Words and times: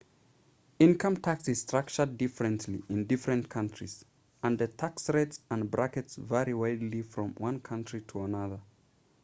income 0.79 1.15
tax 1.17 1.47
is 1.47 1.61
structured 1.61 2.17
differently 2.17 2.81
in 2.89 3.05
different 3.05 3.47
countries 3.49 4.03
and 4.41 4.57
the 4.57 4.67
tax 4.67 5.11
rates 5.11 5.41
and 5.51 5.69
brackets 5.69 6.15
vary 6.15 6.55
widely 6.55 7.03
from 7.03 7.35
one 7.35 7.59
country 7.59 8.01
to 8.07 8.23
another 8.23 8.59